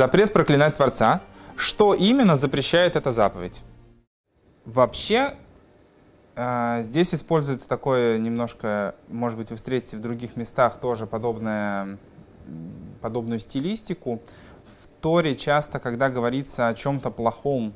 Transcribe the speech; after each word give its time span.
Запрет 0.00 0.32
проклинать 0.32 0.76
Творца. 0.76 1.20
Что 1.56 1.92
именно 1.92 2.38
запрещает 2.38 2.96
эта 2.96 3.12
заповедь? 3.12 3.62
Вообще, 4.64 5.34
э, 6.36 6.80
здесь 6.80 7.12
используется 7.12 7.68
такое 7.68 8.16
немножко, 8.16 8.94
может 9.08 9.36
быть, 9.36 9.50
вы 9.50 9.56
встретите 9.56 9.98
в 9.98 10.00
других 10.00 10.36
местах 10.36 10.80
тоже 10.80 11.06
подобное, 11.06 11.98
подобную 13.02 13.40
стилистику. 13.40 14.22
В 14.64 15.02
Торе 15.02 15.36
часто, 15.36 15.78
когда 15.78 16.08
говорится 16.08 16.68
о 16.68 16.72
чем-то 16.72 17.10
плохом 17.10 17.74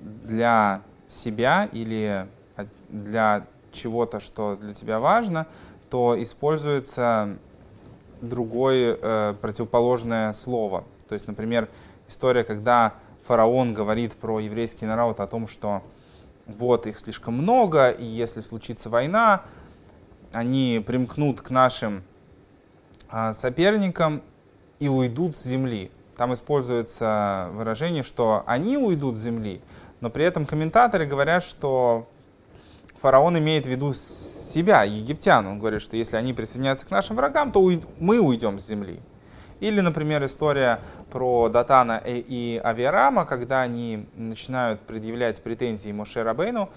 для 0.00 0.82
себя 1.08 1.70
или 1.72 2.28
для 2.90 3.46
чего-то, 3.72 4.20
что 4.20 4.56
для 4.56 4.74
тебя 4.74 5.00
важно, 5.00 5.46
то 5.88 6.14
используется 6.22 7.38
другое 8.20 8.98
э, 9.00 9.34
противоположное 9.40 10.34
слово. 10.34 10.84
То 11.08 11.14
есть, 11.14 11.26
например, 11.26 11.68
история, 12.08 12.44
когда 12.44 12.94
фараон 13.26 13.74
говорит 13.74 14.14
про 14.14 14.40
еврейский 14.40 14.86
народ 14.86 15.20
о 15.20 15.26
том, 15.26 15.48
что 15.48 15.82
вот 16.46 16.86
их 16.86 16.98
слишком 16.98 17.34
много, 17.34 17.90
и 17.90 18.04
если 18.04 18.40
случится 18.40 18.88
война, 18.90 19.42
они 20.32 20.82
примкнут 20.86 21.40
к 21.40 21.50
нашим 21.50 22.02
э, 23.10 23.32
соперникам 23.34 24.22
и 24.78 24.88
уйдут 24.88 25.36
с 25.36 25.44
земли. 25.44 25.90
Там 26.16 26.34
используется 26.34 27.48
выражение, 27.52 28.02
что 28.02 28.42
они 28.46 28.76
уйдут 28.76 29.16
с 29.16 29.20
земли, 29.20 29.60
но 30.00 30.10
при 30.10 30.24
этом 30.24 30.46
комментаторы 30.46 31.06
говорят, 31.06 31.44
что 31.44 32.08
фараон 33.00 33.38
имеет 33.38 33.66
в 33.66 33.68
виду 33.68 33.94
себя, 33.94 34.82
египтян. 34.82 35.46
Он 35.46 35.58
говорит, 35.58 35.82
что 35.82 35.96
если 35.96 36.16
они 36.16 36.32
присоединятся 36.32 36.86
к 36.86 36.90
нашим 36.90 37.16
врагам, 37.16 37.52
то 37.52 37.70
мы 38.00 38.20
уйдем 38.20 38.58
с 38.58 38.66
земли. 38.66 39.00
Или, 39.60 39.80
например, 39.80 40.24
история 40.24 40.80
про 41.10 41.48
Датана 41.48 42.00
и 42.04 42.60
Авиарама, 42.62 43.24
когда 43.24 43.62
они 43.62 44.06
начинают 44.14 44.80
предъявлять 44.80 45.42
претензии 45.42 45.90
Моше 45.90 46.22
Рабейну 46.22 46.68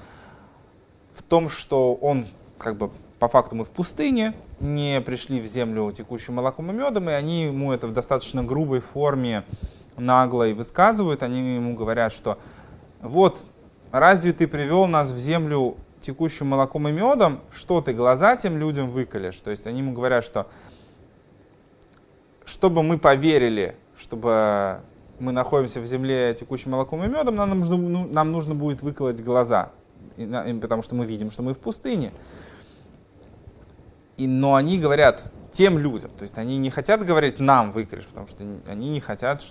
в 1.13 1.21
том, 1.23 1.49
что 1.49 1.93
он 1.95 2.25
как 2.57 2.75
бы 2.75 2.89
по 3.19 3.27
факту 3.27 3.55
мы 3.55 3.65
в 3.65 3.69
пустыне, 3.69 4.33
не 4.59 4.99
пришли 4.99 5.39
в 5.39 5.45
землю 5.45 5.91
текущим 5.91 6.35
молоком 6.35 6.71
и 6.71 6.73
медом, 6.73 7.07
и 7.07 7.13
они 7.13 7.43
ему 7.43 7.71
это 7.71 7.85
в 7.85 7.93
достаточно 7.93 8.43
грубой 8.43 8.79
форме 8.79 9.43
нагло 9.95 10.47
и 10.47 10.53
высказывают. 10.53 11.21
Они 11.21 11.55
ему 11.55 11.75
говорят, 11.75 12.13
что 12.13 12.39
вот 12.99 13.39
разве 13.91 14.33
ты 14.33 14.47
привел 14.47 14.87
нас 14.87 15.11
в 15.11 15.19
землю 15.19 15.77
текущим 16.01 16.47
молоком 16.47 16.87
и 16.87 16.91
медом, 16.91 17.41
что 17.51 17.81
ты 17.81 17.93
глаза 17.93 18.35
тем 18.37 18.57
людям 18.57 18.89
выколешь. 18.89 19.39
То 19.39 19.51
есть 19.51 19.67
они 19.67 19.79
ему 19.79 19.93
говорят, 19.93 20.23
что 20.23 20.47
чтобы 22.51 22.83
мы 22.83 22.97
поверили, 22.97 23.75
чтобы 23.95 24.81
мы 25.19 25.31
находимся 25.31 25.79
в 25.79 25.85
земле 25.85 26.35
текущим 26.37 26.71
молоком 26.71 27.01
и 27.03 27.07
медом, 27.07 27.35
нам 27.35 27.57
нужно, 27.57 27.77
ну, 27.77 28.07
нам 28.11 28.31
нужно 28.33 28.55
будет 28.55 28.81
выколоть 28.81 29.21
глаза, 29.21 29.71
потому 30.17 30.83
что 30.83 30.95
мы 30.95 31.05
видим, 31.05 31.31
что 31.31 31.43
мы 31.43 31.53
в 31.53 31.57
пустыне. 31.57 32.11
И, 34.17 34.27
но 34.27 34.55
они 34.55 34.77
говорят 34.77 35.23
тем 35.53 35.77
людям, 35.77 36.11
то 36.17 36.23
есть 36.23 36.37
они 36.37 36.57
не 36.57 36.69
хотят 36.69 37.05
говорить 37.05 37.39
нам 37.39 37.71
выколешь, 37.71 38.07
потому 38.07 38.27
что 38.27 38.43
они 38.67 38.89
не 38.89 38.99
хотят 38.99 39.45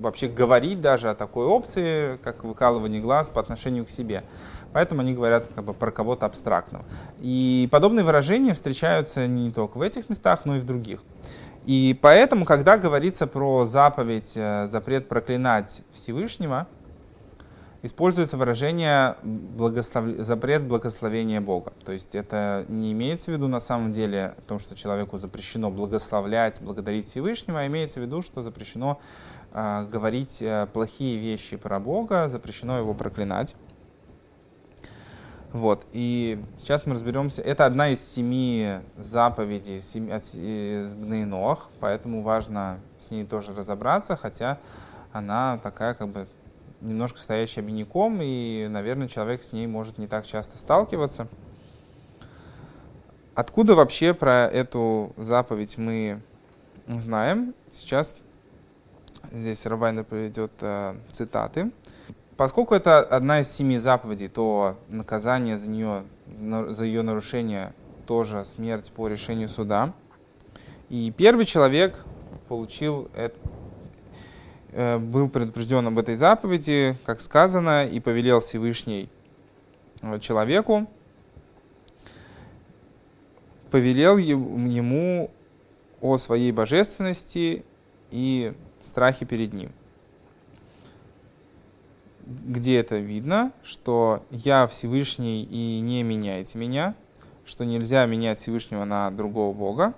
вообще 0.00 0.26
говорить 0.26 0.80
даже 0.80 1.08
о 1.08 1.14
такой 1.14 1.46
опции, 1.46 2.16
как 2.24 2.42
выкалывание 2.42 3.00
глаз 3.00 3.30
по 3.30 3.40
отношению 3.40 3.86
к 3.86 3.90
себе. 3.90 4.24
Поэтому 4.72 5.02
они 5.02 5.14
говорят 5.14 5.46
как 5.54 5.64
бы, 5.64 5.72
про 5.72 5.90
кого-то 5.90 6.26
абстрактного. 6.26 6.84
И 7.20 7.68
подобные 7.70 8.04
выражения 8.04 8.54
встречаются 8.54 9.26
не 9.26 9.50
только 9.50 9.78
в 9.78 9.82
этих 9.82 10.08
местах, 10.08 10.44
но 10.44 10.56
и 10.56 10.60
в 10.60 10.64
других. 10.64 11.02
И 11.66 11.98
поэтому, 12.00 12.44
когда 12.44 12.78
говорится 12.78 13.26
про 13.26 13.64
заповедь, 13.66 14.32
э, 14.34 14.66
запрет 14.66 15.08
проклинать 15.08 15.82
Всевышнего, 15.92 16.66
используется 17.82 18.36
выражение 18.36 19.16
благослов... 19.22 20.04
запрет 20.18 20.62
благословения 20.62 21.40
Бога. 21.40 21.72
То 21.84 21.92
есть 21.92 22.14
это 22.14 22.64
не 22.68 22.92
имеется 22.92 23.30
в 23.30 23.34
виду 23.34 23.48
на 23.48 23.60
самом 23.60 23.92
деле 23.92 24.34
о 24.38 24.40
том, 24.42 24.58
что 24.58 24.74
человеку 24.74 25.18
запрещено 25.18 25.70
благословлять, 25.70 26.60
благодарить 26.60 27.06
Всевышнего, 27.06 27.60
а 27.60 27.66
имеется 27.66 28.00
в 28.00 28.02
виду, 28.02 28.22
что 28.22 28.42
запрещено 28.42 28.98
э, 29.52 29.86
говорить 29.90 30.40
э, 30.40 30.66
плохие 30.72 31.18
вещи 31.18 31.56
про 31.56 31.78
Бога, 31.78 32.28
запрещено 32.28 32.78
его 32.78 32.94
проклинать. 32.94 33.54
Вот, 35.52 35.84
и 35.92 36.40
сейчас 36.58 36.86
мы 36.86 36.94
разберемся. 36.94 37.42
Это 37.42 37.66
одна 37.66 37.88
из 37.88 38.00
семи 38.00 38.78
заповедей 38.96 39.80
семи, 39.80 40.12
из 40.12 40.92
Бнейнох, 40.92 41.70
поэтому 41.80 42.22
важно 42.22 42.78
с 43.00 43.10
ней 43.10 43.24
тоже 43.24 43.52
разобраться, 43.52 44.14
хотя 44.14 44.58
она 45.12 45.58
такая 45.58 45.94
как 45.94 46.08
бы 46.08 46.28
немножко 46.80 47.18
стоящая 47.18 47.62
обиняком, 47.62 48.18
и, 48.22 48.68
наверное, 48.70 49.08
человек 49.08 49.42
с 49.42 49.52
ней 49.52 49.66
может 49.66 49.98
не 49.98 50.06
так 50.06 50.24
часто 50.24 50.56
сталкиваться. 50.56 51.26
Откуда 53.34 53.74
вообще 53.74 54.14
про 54.14 54.46
эту 54.46 55.12
заповедь 55.16 55.78
мы 55.78 56.20
знаем? 56.86 57.54
Сейчас 57.72 58.14
здесь 59.32 59.66
Рабайна 59.66 60.04
приведет 60.04 60.52
э, 60.60 60.94
цитаты. 61.10 61.72
Поскольку 62.40 62.74
это 62.74 63.00
одна 63.00 63.40
из 63.40 63.52
семи 63.52 63.76
заповедей, 63.76 64.28
то 64.28 64.78
наказание 64.88 65.58
за 65.58 65.68
нее, 65.68 66.04
за 66.72 66.86
ее 66.86 67.02
нарушение 67.02 67.74
тоже 68.06 68.46
смерть 68.46 68.90
по 68.92 69.08
решению 69.08 69.50
суда. 69.50 69.92
И 70.88 71.12
первый 71.14 71.44
человек 71.44 72.02
получил, 72.48 73.10
э, 74.72 74.96
был 74.96 75.28
предупрежден 75.28 75.86
об 75.86 75.98
этой 75.98 76.14
заповеди, 76.14 76.96
как 77.04 77.20
сказано, 77.20 77.86
и 77.86 78.00
повелел 78.00 78.40
Всевышний 78.40 79.10
э, 80.00 80.18
человеку, 80.20 80.86
повелел 83.70 84.16
ему 84.16 85.30
о 86.00 86.16
своей 86.16 86.52
божественности 86.52 87.66
и 88.10 88.54
страхе 88.82 89.26
перед 89.26 89.52
ним 89.52 89.72
где 92.30 92.78
это 92.78 92.96
видно, 92.96 93.52
что 93.64 94.24
я 94.30 94.68
Всевышний 94.68 95.42
и 95.42 95.80
не 95.80 96.04
меняйте 96.04 96.58
меня, 96.58 96.94
что 97.44 97.64
нельзя 97.64 98.06
менять 98.06 98.38
Всевышнего 98.38 98.84
на 98.84 99.10
другого 99.10 99.52
Бога. 99.52 99.94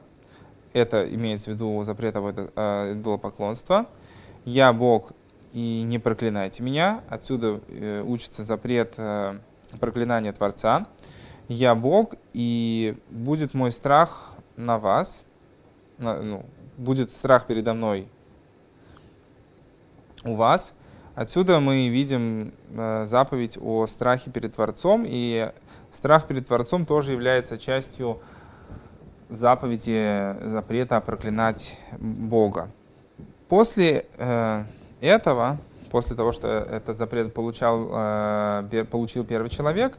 Это 0.73 1.05
имеется 1.05 1.51
в 1.51 1.55
виду 1.55 1.85
запрет 1.85 2.15
э, 2.17 2.93
идолопоклонства. 2.95 3.87
Я 4.47 4.73
Бог 4.73 5.13
и 5.53 5.83
не 5.83 5.99
проклинайте 5.99 6.63
меня. 6.63 7.03
Отсюда 7.11 7.61
э, 7.69 8.03
учится 8.03 8.45
запрет 8.45 8.95
э, 8.97 9.39
проклинания 9.79 10.33
Творца. 10.33 10.87
Я 11.49 11.75
Бог, 11.75 12.15
и 12.33 12.97
будет 13.11 13.53
мой 13.53 13.73
страх 13.73 14.33
на 14.57 14.79
вас, 14.79 15.27
ну, 15.99 16.47
будет 16.79 17.13
страх 17.13 17.47
передо 17.47 17.75
мной 17.75 18.09
у 20.25 20.35
вас– 20.35 20.73
Отсюда 21.15 21.61
мы 21.61 21.89
видим 21.89 22.53
э, 22.71 23.05
заповедь 23.05 23.59
о 23.61 23.87
страхе 23.87 24.31
перед 24.31 24.55
Творцом, 24.55 25.05
и 25.07 25.53
страх 25.91 26.27
перед 26.27 26.47
Творцом 26.47 26.87
тоже 26.87 27.13
является 27.13 27.59
частью 27.59 28.19
заповеди 29.29 30.35
запрета 30.43 31.01
проклинать 31.03 31.79
Бога. 31.99 32.71
После 33.49 34.07
э, 34.17 34.65
этого, 35.03 35.59
после 35.91 36.17
того, 36.17 36.33
что 36.33 36.49
этот 36.49 36.97
запрет 36.97 37.35
получал, 37.35 37.91
э, 37.93 38.85
получил 38.91 39.25
первый 39.25 39.51
человек, 39.51 39.99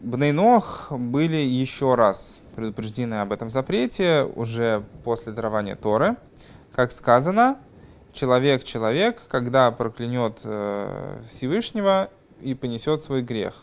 Бнейнох 0.00 0.90
были 0.90 1.36
еще 1.36 1.94
раз 1.94 2.40
предупреждены 2.56 3.20
об 3.20 3.32
этом 3.32 3.48
запрете 3.48 4.28
уже 4.34 4.82
после 5.04 5.32
дарования 5.32 5.76
Торы. 5.76 6.16
Как 6.74 6.90
сказано, 6.90 7.58
человек 8.14 8.64
человек, 8.64 9.22
когда 9.28 9.70
проклянет 9.70 10.40
э, 10.44 11.20
Всевышнего 11.28 12.08
и 12.40 12.54
понесет 12.54 13.02
свой 13.02 13.22
грех. 13.22 13.54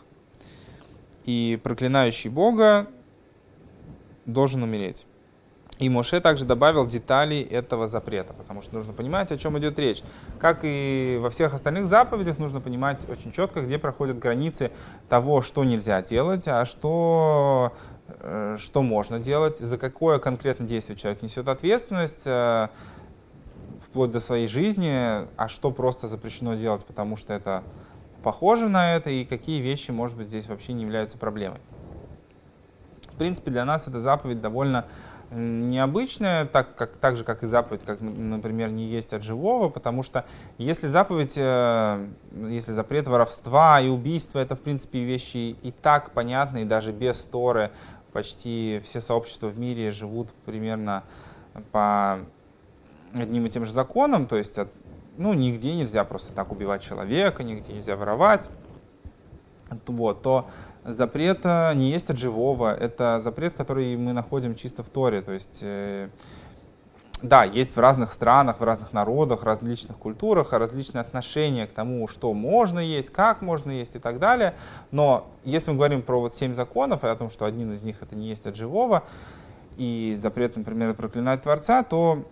И 1.24 1.58
проклинающий 1.62 2.30
Бога 2.30 2.86
должен 4.26 4.62
умереть. 4.62 5.06
И 5.78 5.88
Моше 5.88 6.20
также 6.20 6.44
добавил 6.44 6.86
детали 6.86 7.40
этого 7.40 7.88
запрета, 7.88 8.34
потому 8.34 8.62
что 8.62 8.74
нужно 8.74 8.92
понимать, 8.92 9.32
о 9.32 9.36
чем 9.36 9.58
идет 9.58 9.78
речь. 9.80 10.02
Как 10.38 10.60
и 10.62 11.18
во 11.20 11.28
всех 11.28 11.54
остальных 11.54 11.88
заповедях, 11.88 12.38
нужно 12.38 12.60
понимать 12.60 13.08
очень 13.08 13.32
четко, 13.32 13.62
где 13.62 13.78
проходят 13.78 14.18
границы 14.18 14.70
того, 15.08 15.42
что 15.42 15.64
нельзя 15.64 16.00
делать, 16.02 16.46
а 16.46 16.64
что, 16.66 17.72
э, 18.06 18.56
что 18.60 18.82
можно 18.82 19.18
делать, 19.18 19.58
за 19.58 19.76
какое 19.76 20.20
конкретное 20.20 20.68
действие 20.68 20.96
человек 20.96 21.20
несет 21.20 21.48
ответственность, 21.48 22.26
э, 22.26 22.68
вплоть 23.92 24.10
до 24.10 24.20
своей 24.20 24.46
жизни, 24.46 25.28
а 25.36 25.48
что 25.48 25.70
просто 25.70 26.08
запрещено 26.08 26.54
делать, 26.54 26.82
потому 26.86 27.18
что 27.18 27.34
это 27.34 27.62
похоже 28.22 28.70
на 28.70 28.94
это, 28.94 29.10
и 29.10 29.26
какие 29.26 29.60
вещи, 29.60 29.90
может 29.90 30.16
быть, 30.16 30.28
здесь 30.28 30.48
вообще 30.48 30.72
не 30.72 30.84
являются 30.84 31.18
проблемой. 31.18 31.60
В 33.12 33.18
принципе, 33.18 33.50
для 33.50 33.66
нас 33.66 33.86
эта 33.86 34.00
заповедь 34.00 34.40
довольно 34.40 34.86
необычная, 35.30 36.46
так, 36.46 36.74
как, 36.74 36.96
так 36.96 37.16
же, 37.16 37.24
как 37.24 37.42
и 37.42 37.46
заповедь, 37.46 37.82
как, 37.84 38.00
например, 38.00 38.70
не 38.70 38.86
есть 38.86 39.12
от 39.12 39.22
живого, 39.22 39.68
потому 39.68 40.02
что 40.02 40.24
если 40.56 40.86
заповедь, 40.86 41.34
э, 41.36 42.08
если 42.48 42.72
запрет 42.72 43.06
воровства 43.06 43.78
и 43.78 43.88
убийства, 43.88 44.38
это, 44.38 44.56
в 44.56 44.60
принципе, 44.60 45.04
вещи 45.04 45.54
и 45.62 45.70
так 45.70 46.12
понятные, 46.12 46.64
даже 46.64 46.92
без 46.92 47.22
Торы, 47.24 47.70
почти 48.14 48.80
все 48.84 49.02
сообщества 49.02 49.48
в 49.48 49.58
мире 49.58 49.90
живут 49.90 50.30
примерно 50.46 51.02
по 51.72 52.20
одним 53.14 53.46
и 53.46 53.50
тем 53.50 53.64
же 53.64 53.72
законам, 53.72 54.26
то 54.26 54.36
есть, 54.36 54.58
ну, 55.16 55.34
нигде 55.34 55.74
нельзя 55.74 56.04
просто 56.04 56.32
так 56.32 56.52
убивать 56.52 56.82
человека, 56.82 57.42
нигде 57.42 57.72
нельзя 57.72 57.96
воровать, 57.96 58.48
вот, 59.86 60.22
то 60.22 60.46
запрет 60.84 61.44
не 61.44 61.90
есть 61.90 62.10
от 62.10 62.18
живого, 62.18 62.74
это 62.74 63.20
запрет, 63.20 63.54
который 63.54 63.96
мы 63.96 64.12
находим 64.12 64.54
чисто 64.54 64.82
в 64.82 64.88
Торе. 64.88 65.22
То 65.22 65.32
есть, 65.32 65.60
э, 65.62 66.08
да, 67.22 67.44
есть 67.44 67.76
в 67.76 67.80
разных 67.80 68.10
странах, 68.10 68.58
в 68.58 68.64
разных 68.64 68.92
народах, 68.92 69.42
в 69.42 69.44
различных 69.44 69.96
культурах 69.96 70.52
различные 70.52 71.02
отношения 71.02 71.66
к 71.66 71.72
тому, 71.72 72.08
что 72.08 72.32
можно 72.32 72.80
есть, 72.80 73.10
как 73.10 73.42
можно 73.42 73.70
есть 73.70 73.94
и 73.94 74.00
так 74.00 74.18
далее. 74.18 74.54
Но 74.90 75.28
если 75.44 75.70
мы 75.70 75.76
говорим 75.76 76.02
про 76.02 76.20
вот 76.20 76.34
семь 76.34 76.54
законов 76.54 77.04
и 77.04 77.06
о 77.06 77.14
том, 77.14 77.30
что 77.30 77.44
один 77.44 77.72
из 77.72 77.82
них 77.82 78.02
это 78.02 78.16
не 78.16 78.28
есть 78.28 78.46
от 78.46 78.56
живого, 78.56 79.04
и 79.76 80.18
запрет, 80.20 80.56
например, 80.56 80.94
проклинать 80.94 81.42
Творца, 81.42 81.82
то 81.82 82.24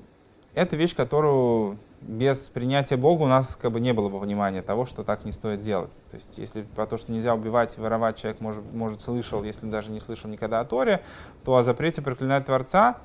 это 0.54 0.76
вещь, 0.76 0.94
которую 0.94 1.78
без 2.00 2.48
принятия 2.48 2.96
Бога 2.96 3.22
у 3.22 3.26
нас 3.26 3.56
как 3.56 3.72
бы 3.72 3.80
не 3.80 3.92
было 3.92 4.08
бы 4.08 4.18
понимания 4.20 4.62
того, 4.62 4.86
что 4.86 5.04
так 5.04 5.24
не 5.24 5.32
стоит 5.32 5.60
делать. 5.60 6.00
То 6.10 6.16
есть, 6.16 6.38
если 6.38 6.62
про 6.62 6.86
то, 6.86 6.96
что 6.96 7.12
нельзя 7.12 7.34
убивать 7.34 7.76
и 7.76 7.80
воровать, 7.80 8.16
человек 8.16 8.40
может, 8.40 8.72
может 8.72 9.00
слышал, 9.00 9.44
если 9.44 9.66
даже 9.66 9.90
не 9.90 10.00
слышал 10.00 10.30
никогда 10.30 10.60
о 10.60 10.64
Торе, 10.64 11.02
то 11.44 11.56
о 11.56 11.62
запрете 11.62 12.00
проклинать 12.00 12.46
Творца, 12.46 12.98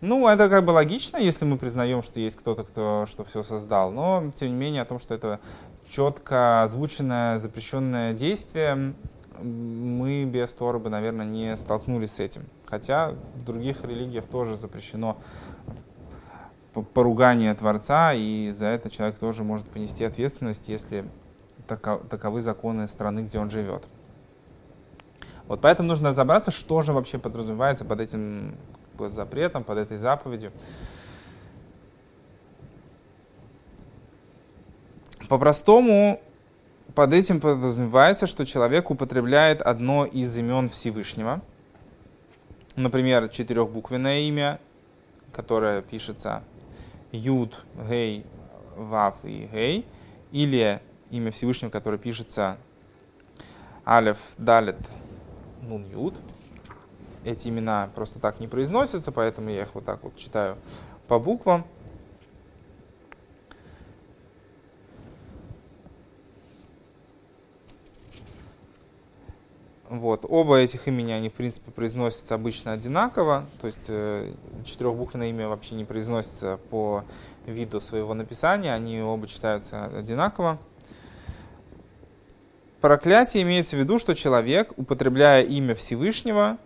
ну, 0.00 0.26
это 0.26 0.48
как 0.48 0.64
бы 0.64 0.70
логично, 0.70 1.18
если 1.18 1.44
мы 1.44 1.56
признаем, 1.56 2.02
что 2.02 2.18
есть 2.18 2.36
кто-то, 2.36 2.64
кто 2.64 3.06
что 3.06 3.22
все 3.22 3.44
создал. 3.44 3.92
Но, 3.92 4.32
тем 4.34 4.48
не 4.48 4.54
менее, 4.54 4.82
о 4.82 4.84
том, 4.84 4.98
что 4.98 5.14
это 5.14 5.38
четко 5.88 6.62
озвученное, 6.62 7.38
запрещенное 7.38 8.12
действие, 8.12 8.94
мы 9.40 10.24
без 10.24 10.52
Торы 10.52 10.78
бы, 10.78 10.90
наверное, 10.90 11.26
не 11.26 11.56
столкнулись 11.56 12.14
с 12.14 12.20
этим. 12.20 12.46
Хотя 12.66 13.12
в 13.34 13.44
других 13.44 13.84
религиях 13.84 14.24
тоже 14.24 14.56
запрещено 14.56 15.18
поругание 16.72 17.54
Творца, 17.54 18.14
и 18.14 18.50
за 18.50 18.66
это 18.66 18.90
человек 18.90 19.18
тоже 19.18 19.44
может 19.44 19.68
понести 19.68 20.04
ответственность, 20.04 20.68
если 20.68 21.04
таковы 21.66 22.40
законы 22.40 22.88
страны, 22.88 23.20
где 23.20 23.38
он 23.38 23.50
живет. 23.50 23.86
Вот 25.48 25.60
поэтому 25.60 25.88
нужно 25.88 26.10
разобраться, 26.10 26.50
что 26.50 26.82
же 26.82 26.92
вообще 26.92 27.18
подразумевается 27.18 27.84
под 27.84 28.00
этим 28.00 28.54
запретом, 28.98 29.64
под 29.64 29.78
этой 29.78 29.96
заповедью. 29.96 30.52
По-простому, 35.28 36.20
под 36.94 37.12
этим 37.12 37.40
подразумевается, 37.40 38.26
что 38.26 38.44
человек 38.44 38.90
употребляет 38.90 39.62
одно 39.62 40.04
из 40.04 40.36
имен 40.36 40.68
Всевышнего. 40.68 41.40
Например, 42.76 43.28
четырехбуквенное 43.28 44.20
имя, 44.20 44.58
которое 45.32 45.82
пишется 45.82 46.42
Юд, 47.12 47.64
Гей, 47.88 48.26
Вав 48.76 49.24
и 49.24 49.48
Гей, 49.52 49.86
или 50.32 50.80
имя 51.10 51.30
Всевышнего, 51.30 51.70
которое 51.70 51.98
пишется 51.98 52.56
Алеф, 53.86 54.18
Далет, 54.38 54.78
Нун, 55.60 55.84
Юд. 55.84 56.14
Эти 57.24 57.48
имена 57.48 57.88
просто 57.94 58.18
так 58.18 58.40
не 58.40 58.48
произносятся, 58.48 59.12
поэтому 59.12 59.50
я 59.50 59.62
их 59.62 59.74
вот 59.74 59.84
так 59.84 60.02
вот 60.02 60.16
читаю 60.16 60.56
по 61.06 61.18
буквам. 61.18 61.64
Вот. 70.02 70.26
Оба 70.28 70.56
этих 70.56 70.88
имени, 70.88 71.12
они, 71.12 71.28
в 71.28 71.32
принципе, 71.32 71.70
произносятся 71.70 72.34
обычно 72.34 72.72
одинаково, 72.72 73.46
то 73.60 73.68
есть 73.68 73.84
э, 73.86 74.32
четырехбуквенное 74.64 75.28
имя 75.28 75.46
вообще 75.46 75.76
не 75.76 75.84
произносится 75.84 76.58
по 76.70 77.04
виду 77.46 77.80
своего 77.80 78.12
написания, 78.12 78.74
они 78.74 79.00
оба 79.00 79.28
читаются 79.28 79.84
одинаково. 79.84 80.58
Проклятие 82.80 83.44
имеется 83.44 83.76
в 83.76 83.78
виду, 83.78 84.00
что 84.00 84.16
человек, 84.16 84.72
употребляя 84.76 85.44
имя 85.44 85.76
Всевышнего, 85.76 86.58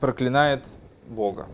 проклинает 0.00 0.66
Бога. 1.06 1.46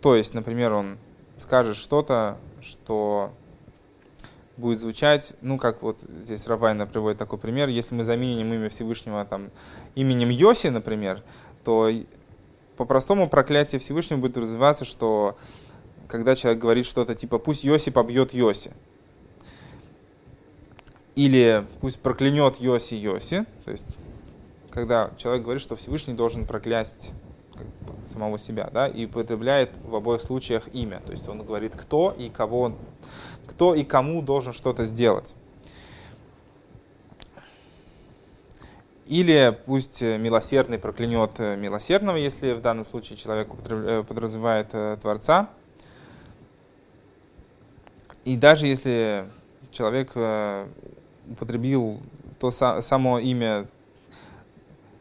То 0.00 0.14
есть, 0.14 0.32
например, 0.32 0.74
он 0.74 0.96
скажет 1.38 1.74
что-то, 1.74 2.38
что 2.60 3.32
будет 4.56 4.80
звучать, 4.80 5.34
ну, 5.40 5.58
как 5.58 5.82
вот 5.82 5.98
здесь 6.22 6.46
Равайна 6.46 6.86
приводит 6.86 7.18
такой 7.18 7.38
пример, 7.38 7.68
если 7.68 7.94
мы 7.94 8.04
заменим 8.04 8.52
имя 8.52 8.68
Всевышнего 8.68 9.24
там, 9.24 9.50
именем 9.94 10.30
Йоси, 10.30 10.68
например, 10.68 11.22
то 11.64 11.90
по-простому 12.76 13.28
проклятие 13.28 13.80
Всевышнего 13.80 14.18
будет 14.18 14.36
развиваться, 14.36 14.84
что 14.84 15.36
когда 16.08 16.36
человек 16.36 16.60
говорит 16.60 16.86
что-то 16.86 17.14
типа 17.14 17.38
«пусть 17.38 17.64
Йоси 17.64 17.90
побьет 17.90 18.34
Йоси», 18.34 18.72
или 21.16 21.66
«пусть 21.80 22.00
проклянет 22.00 22.60
Йоси 22.60 22.94
Йоси», 22.94 23.46
то 23.64 23.70
есть 23.70 23.86
когда 24.70 25.10
человек 25.16 25.44
говорит, 25.44 25.62
что 25.62 25.76
Всевышний 25.76 26.14
должен 26.14 26.46
проклясть 26.46 27.12
самого 28.06 28.38
себя, 28.38 28.68
да, 28.72 28.88
и 28.88 29.06
употребляет 29.06 29.70
в 29.84 29.94
обоих 29.94 30.20
случаях 30.20 30.68
имя, 30.74 31.00
то 31.06 31.12
есть 31.12 31.28
он 31.28 31.38
говорит, 31.38 31.74
кто 31.76 32.14
и 32.16 32.28
кого 32.28 32.62
он 32.62 32.76
кто 33.46 33.74
и 33.74 33.84
кому 33.84 34.22
должен 34.22 34.52
что-то 34.52 34.84
сделать. 34.84 35.34
Или 39.06 39.58
пусть 39.66 40.00
милосердный 40.00 40.78
проклянет 40.78 41.38
милосердного, 41.38 42.16
если 42.16 42.52
в 42.52 42.62
данном 42.62 42.86
случае 42.86 43.18
человек 43.18 43.48
э, 43.68 44.02
подразумевает 44.06 44.68
э, 44.72 44.96
Творца. 45.00 45.50
И 48.24 48.36
даже 48.36 48.66
если 48.66 49.26
человек 49.70 50.12
э, 50.14 50.66
употребил 51.30 52.00
то 52.40 52.50
само 52.50 53.18
имя 53.18 53.66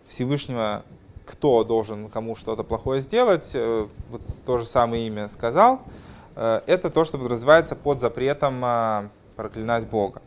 Всевышнего, 0.07 0.83
кто 1.25 1.63
должен 1.63 2.09
кому 2.09 2.35
что-то 2.35 2.63
плохое 2.63 3.01
сделать, 3.01 3.53
вот 3.53 4.21
то 4.45 4.57
же 4.57 4.65
самое 4.65 5.07
имя 5.07 5.29
сказал– 5.29 5.81
это 6.35 6.89
то, 6.89 7.03
что 7.03 7.17
подразумевается 7.17 7.75
под 7.75 7.99
запретом 7.99 8.59
а, 8.63 9.09
проклинать 9.35 9.87
Бога. 9.87 10.21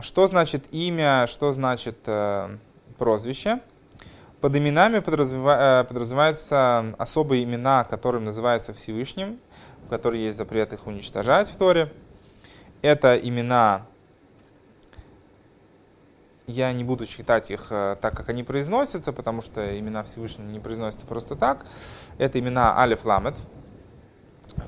Что 0.00 0.26
значит 0.26 0.64
имя, 0.72 1.26
что 1.26 1.52
значит 1.52 1.98
э, 2.06 2.48
прозвище? 2.98 3.60
Под 4.40 4.54
именами 4.54 4.98
э, 4.98 5.84
подразумеваются 5.84 6.94
особые 6.98 7.42
имена, 7.42 7.82
которым 7.82 8.24
называется 8.24 8.72
Всевышним, 8.72 9.40
у 9.86 9.90
которых 9.90 10.20
есть 10.20 10.38
запрет 10.38 10.72
их 10.72 10.86
уничтожать 10.86 11.50
в 11.50 11.56
Торе. 11.56 11.92
Это 12.80 13.16
имена, 13.16 13.86
я 16.46 16.72
не 16.72 16.84
буду 16.84 17.06
читать 17.06 17.50
их 17.50 17.66
так, 17.70 18.16
как 18.16 18.28
они 18.28 18.44
произносятся, 18.44 19.12
потому 19.12 19.42
что 19.42 19.76
имена 19.76 20.04
Всевышнего 20.04 20.46
не 20.46 20.60
произносятся 20.60 21.06
просто 21.06 21.34
так. 21.34 21.66
Это 22.18 22.38
имена 22.38 22.78
Алиф 22.78 23.04
Ламет, 23.04 23.34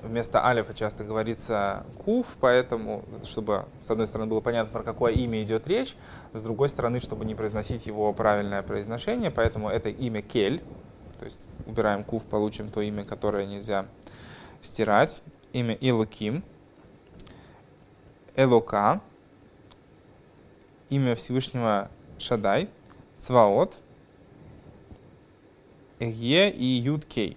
вместо 0.02 0.44
алифа 0.44 0.74
часто 0.74 1.04
говорится 1.04 1.84
куф, 2.04 2.36
поэтому, 2.40 3.04
чтобы, 3.24 3.66
с 3.80 3.90
одной 3.90 4.06
стороны, 4.06 4.30
было 4.30 4.40
понятно, 4.40 4.72
про 4.72 4.82
какое 4.82 5.12
имя 5.12 5.42
идет 5.42 5.66
речь, 5.66 5.96
с 6.32 6.42
другой 6.42 6.68
стороны, 6.68 7.00
чтобы 7.00 7.24
не 7.24 7.34
произносить 7.34 7.86
его 7.86 8.12
правильное 8.12 8.62
произношение, 8.62 9.30
поэтому 9.30 9.68
это 9.68 9.88
имя 9.88 10.22
Кель, 10.22 10.62
то 11.18 11.24
есть 11.24 11.40
убираем 11.66 12.04
куф, 12.04 12.24
получим 12.24 12.70
то 12.70 12.80
имя, 12.80 13.04
которое 13.04 13.46
нельзя 13.46 13.86
стирать, 14.62 15.20
имя 15.52 15.74
Илуким, 15.74 16.42
Элока, 18.36 19.00
имя 20.88 21.14
Всевышнего 21.14 21.90
Шадай, 22.18 22.68
Цваот, 23.18 23.76
Е 25.98 26.50
и 26.50 26.64
Юд 26.64 27.04
Кей. 27.04 27.36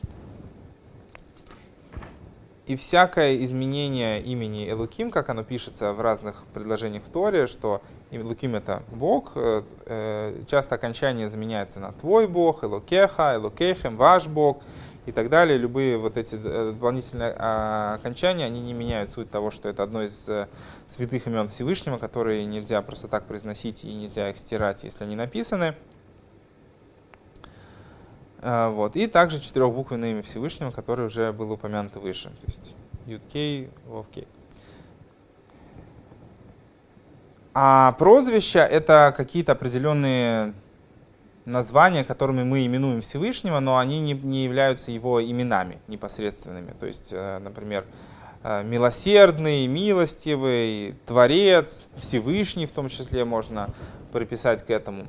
И 2.65 2.77
всякое 2.77 3.43
изменение 3.43 4.21
имени 4.21 4.69
Элуким, 4.69 5.11
как 5.11 5.27
оно 5.27 5.43
пишется 5.43 5.91
в 5.91 5.99
разных 5.99 6.45
предложениях 6.53 7.03
в 7.03 7.09
Торе, 7.09 7.45
что 7.45 7.81
Элуким 8.09 8.55
это 8.55 8.83
Бог, 8.89 9.33
э, 9.35 9.63
э, 9.85 10.43
часто 10.47 10.75
окончание 10.75 11.27
заменяется 11.27 11.81
на 11.81 11.91
твой 11.91 12.25
Бог, 12.25 12.63
Элокеха, 12.63 13.35
Элокехем, 13.35 13.97
ваш 13.97 14.27
Бог 14.27 14.63
и 15.05 15.11
так 15.11 15.29
далее. 15.29 15.57
Любые 15.57 15.97
вот 15.97 16.15
эти 16.15 16.35
э, 16.35 16.71
дополнительные 16.71 17.35
а, 17.37 17.95
окончания, 17.95 18.45
они 18.45 18.61
не 18.61 18.71
меняют 18.71 19.11
суть 19.11 19.29
того, 19.29 19.51
что 19.51 19.67
это 19.67 19.83
одно 19.83 20.01
из 20.01 20.29
святых 20.87 21.27
имен 21.27 21.49
Всевышнего, 21.49 21.97
которые 21.97 22.45
нельзя 22.45 22.81
просто 22.81 23.09
так 23.09 23.25
произносить 23.25 23.83
и 23.83 23.93
нельзя 23.93 24.29
их 24.29 24.37
стирать, 24.37 24.85
если 24.85 25.03
они 25.03 25.17
написаны. 25.17 25.75
А, 28.43 28.69
вот. 28.69 28.95
И 28.95 29.07
также 29.07 29.39
четырехбуквенное 29.39 30.11
имя 30.11 30.21
Всевышнего, 30.21 30.71
которое 30.71 31.07
уже 31.07 31.31
было 31.31 31.53
упомянуто 31.53 31.99
выше. 31.99 32.29
То 32.29 32.45
есть 32.45 32.75
Юткей, 33.05 33.69
Вовкей. 33.87 34.27
А 37.53 37.93
прозвища— 37.93 38.59
это 38.71 39.13
какие-то 39.15 39.53
определенные 39.53 40.53
названия, 41.45 42.03
которыми 42.03 42.43
мы 42.43 42.65
именуем 42.65 43.01
Всевышнего, 43.01 43.59
но 43.59 43.77
они 43.77 43.99
не, 44.01 44.13
не 44.13 44.43
являются 44.43 44.91
его 44.91 45.23
именами 45.23 45.79
непосредственными. 45.87 46.73
То 46.79 46.85
есть, 46.85 47.09
э, 47.11 47.39
например, 47.39 47.85
э, 48.43 48.63
милосердный, 48.63 49.67
милостивый, 49.67 50.95
Творец, 51.05 51.87
Всевышний 51.97 52.65
в 52.65 52.71
том 52.71 52.89
числе 52.89 53.23
можно 53.23 53.69
приписать 54.11 54.65
к 54.65 54.69
этому. 54.69 55.05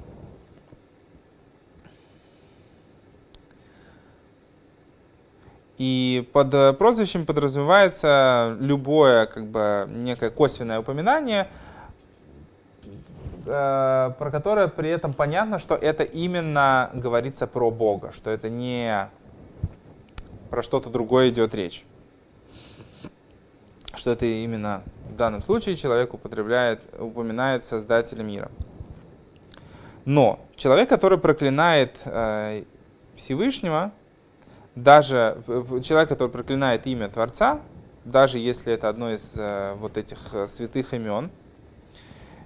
И 5.76 6.28
под 6.32 6.54
э, 6.54 6.72
прозвищем 6.72 7.26
подразумевается 7.26 8.56
любое 8.60 9.26
как 9.26 9.46
бы, 9.46 9.88
некое 9.90 10.30
косвенное 10.30 10.78
упоминание, 10.78 11.48
э, 13.44 14.12
про 14.16 14.30
которое 14.30 14.68
при 14.68 14.88
этом 14.90 15.12
понятно, 15.12 15.58
что 15.58 15.74
это 15.74 16.04
именно 16.04 16.90
говорится 16.94 17.48
про 17.48 17.72
Бога, 17.72 18.12
что 18.12 18.30
это 18.30 18.48
не 18.48 19.08
про 20.50 20.62
что-то 20.62 20.90
другое 20.90 21.30
идет 21.30 21.54
речь. 21.54 21.84
Что 23.96 24.12
это 24.12 24.26
именно 24.26 24.82
в 25.10 25.16
данном 25.16 25.42
случае 25.42 25.74
человек 25.74 26.14
употребляет, 26.14 26.82
упоминает 26.98 27.64
Создателя 27.64 28.22
мира. 28.22 28.48
Но 30.04 30.38
человек, 30.54 30.88
который 30.88 31.18
проклинает 31.18 31.96
э, 32.04 32.62
Всевышнего, 33.16 33.90
даже 34.74 35.42
человек, 35.82 36.08
который 36.08 36.28
проклинает 36.28 36.86
имя 36.86 37.08
Творца, 37.08 37.60
даже 38.04 38.38
если 38.38 38.72
это 38.72 38.88
одно 38.88 39.12
из 39.12 39.34
э, 39.36 39.74
вот 39.78 39.96
этих 39.96 40.18
э, 40.34 40.46
святых 40.46 40.92
имен, 40.92 41.30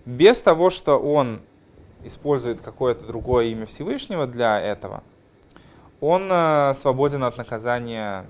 без 0.04 0.40
того, 0.40 0.70
что 0.70 0.98
он 0.98 1.40
использует 2.04 2.60
какое-то 2.60 3.04
другое 3.04 3.46
имя 3.46 3.66
Всевышнего 3.66 4.26
для 4.26 4.60
этого, 4.60 5.02
он 6.00 6.28
э, 6.30 6.74
свободен 6.74 7.24
от 7.24 7.38
наказания 7.38 8.24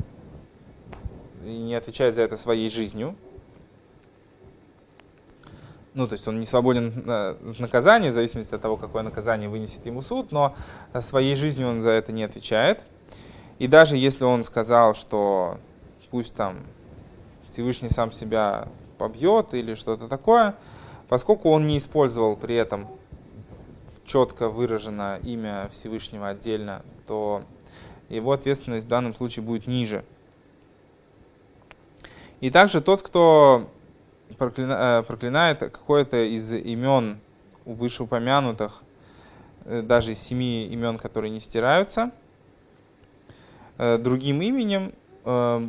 и 1.44 1.56
не 1.56 1.74
отвечает 1.74 2.14
за 2.14 2.22
это 2.22 2.36
своей 2.36 2.70
жизнью. 2.70 3.14
Ну, 5.92 6.06
то 6.06 6.14
есть 6.14 6.28
он 6.28 6.38
не 6.38 6.46
свободен 6.46 7.10
от 7.10 7.58
наказания, 7.58 8.10
в 8.10 8.14
зависимости 8.14 8.54
от 8.54 8.62
того, 8.62 8.76
какое 8.76 9.02
наказание 9.02 9.48
вынесет 9.48 9.84
ему 9.84 10.00
суд, 10.00 10.30
но 10.30 10.54
своей 11.00 11.34
жизнью 11.34 11.68
он 11.68 11.82
за 11.82 11.90
это 11.90 12.12
не 12.12 12.22
отвечает– 12.22 12.80
и 13.58 13.66
даже 13.66 13.96
если 13.96 14.24
он 14.24 14.44
сказал, 14.44 14.94
что 14.94 15.58
пусть 16.10 16.34
там 16.34 16.58
Всевышний 17.44 17.88
сам 17.88 18.12
себя 18.12 18.68
побьет 18.98 19.52
или 19.52 19.74
что-то 19.74 20.08
такое, 20.08 20.54
поскольку 21.08 21.50
он 21.50 21.66
не 21.66 21.78
использовал 21.78 22.36
при 22.36 22.54
этом 22.54 22.86
четко 24.04 24.48
выражено 24.48 25.18
имя 25.22 25.68
Всевышнего 25.72 26.28
отдельно, 26.28 26.82
то 27.06 27.42
его 28.08 28.32
ответственность 28.32 28.86
в 28.86 28.88
данном 28.88 29.12
случае 29.12 29.44
будет 29.44 29.66
ниже. 29.66 30.04
И 32.40 32.50
также 32.50 32.80
тот, 32.80 33.02
кто 33.02 33.68
э, 34.30 35.02
проклинает 35.02 35.58
какое-то 35.58 36.24
из 36.24 36.52
имен 36.52 37.18
вышеупомянутых, 37.64 38.82
э, 39.64 39.82
даже 39.82 40.14
семи 40.14 40.66
имен, 40.68 40.96
которые 40.96 41.30
не 41.30 41.40
стираются– 41.40 42.12
другим 43.78 44.42
именем, 44.42 44.92
э, 45.24 45.68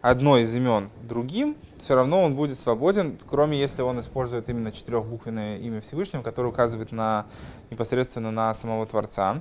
одно 0.00 0.38
из 0.38 0.54
имен 0.54 0.90
другим, 1.02 1.56
все 1.78 1.94
равно 1.94 2.22
он 2.22 2.34
будет 2.34 2.58
свободен, 2.58 3.18
кроме 3.28 3.58
если 3.58 3.82
он 3.82 4.00
использует 4.00 4.48
именно 4.48 4.72
четырехбуквенное 4.72 5.58
имя 5.58 5.80
Всевышнего, 5.80 6.22
которое 6.22 6.48
указывает 6.48 6.92
на, 6.92 7.26
непосредственно 7.70 8.30
на 8.30 8.52
самого 8.54 8.86
Творца. 8.86 9.40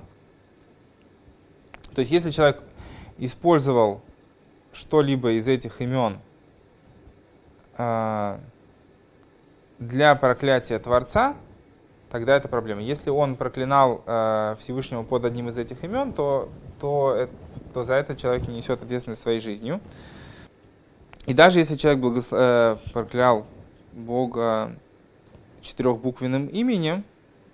То 1.96 2.00
есть 2.00 2.12
если 2.12 2.32
человек 2.32 2.62
использовал 3.18 4.02
что-либо 4.72 5.32
из 5.32 5.48
этих 5.48 5.82
имен 5.82 6.20
э, 7.78 8.38
для 9.80 10.16
проклятия 10.16 10.78
Творца, 10.78 11.36
тогда 12.10 12.36
это 12.36 12.48
проблема. 12.48 12.82
Если 12.82 13.10
он 13.10 13.36
проклинал 13.36 14.04
э, 14.06 14.56
Всевышнего 14.60 15.04
под 15.04 15.26
одним 15.26 15.50
из 15.50 15.58
этих 15.58 15.84
имен, 15.84 16.14
то, 16.14 16.50
то, 16.80 17.28
то 17.74 17.84
за 17.84 17.96
это 17.96 18.16
человек 18.16 18.48
не 18.48 18.58
несет 18.58 18.82
ответственность 18.82 19.22
своей 19.22 19.40
жизнью. 19.40 19.80
И 21.26 21.34
даже 21.34 21.60
если 21.60 21.76
человек 21.76 22.02
благос... 22.02 22.30
э, 22.32 22.78
проклял 22.94 23.46
Бога 23.92 24.76
четырехбуквенным 25.62 26.48
именем, 26.48 27.04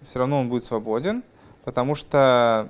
все 0.03 0.19
равно 0.19 0.39
он 0.41 0.49
будет 0.49 0.65
свободен, 0.65 1.23
потому 1.63 1.95
что 1.95 2.69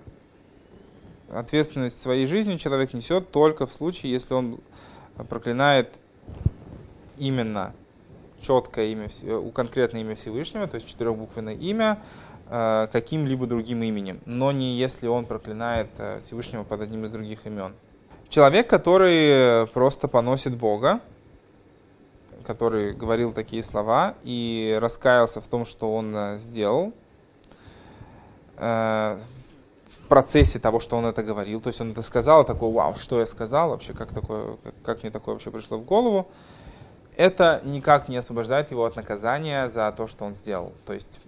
ответственность 1.30 2.02
своей 2.02 2.28
жизнью 2.28 2.58
человек 2.58 2.94
несет 2.94 3.32
только 3.32 3.66
в 3.68 3.74
случае, 3.74 4.12
если 4.12 4.34
он 4.34 4.60
проклинает 5.30 5.90
именно 7.18 7.74
четкое 8.44 8.88
имя, 8.88 9.10
у 9.40 9.50
конкретное 9.50 10.02
имя 10.02 10.16
Всевышнего, 10.16 10.68
то 10.68 10.76
есть 10.76 10.88
четырехбуквенное 10.88 11.56
имя, 11.56 12.00
э, 12.50 12.88
каким-либо 12.92 13.48
другим 13.48 13.82
именем, 13.82 14.20
но 14.26 14.52
не 14.52 14.76
если 14.76 15.08
он 15.08 15.26
проклинает 15.26 15.90
э, 15.98 16.20
Всевышнего 16.20 16.64
под 16.64 16.82
одним 16.82 17.06
из 17.06 17.10
других 17.10 17.48
имен. 17.48 17.74
Человек, 18.30 18.70
который 18.70 19.68
просто 19.68 20.08
поносит 20.08 20.56
Бога, 20.56 21.00
который 22.46 22.94
говорил 22.94 23.32
такие 23.32 23.64
слова 23.64 24.16
и 24.24 24.78
раскаялся 24.82 25.40
в 25.40 25.48
том, 25.48 25.66
что 25.66 25.96
он 25.96 26.16
э, 26.16 26.38
сделал, 26.38 26.94
в 29.94 30.08
процессе 30.08 30.60
того, 30.60 30.80
что 30.80 30.98
он 30.98 31.06
это 31.06 31.24
говорил, 31.24 31.60
то 31.60 31.68
есть 31.68 31.82
он 31.82 31.92
это 31.92 32.02
сказал, 32.02 32.46
такой, 32.46 32.72
вау, 32.72 32.96
что 32.96 33.20
я 33.20 33.26
сказал, 33.26 33.70
вообще, 33.70 33.94
как, 33.94 34.12
такое, 34.12 34.58
как, 34.64 34.74
как 34.84 35.04
мне 35.04 35.12
такое 35.12 35.36
вообще 35.36 35.52
пришло 35.52 35.78
в 35.78 35.84
голову, 35.84 36.28
это 37.18 37.62
никак 37.64 38.10
не 38.10 38.18
освобождает 38.18 38.72
его 38.72 38.86
от 38.86 38.96
наказания 38.96 39.70
за 39.70 39.92
то, 39.92 40.08
что 40.08 40.26
он 40.26 40.36
сделал. 40.36 40.74
То 40.86 40.94
есть, 40.94 41.20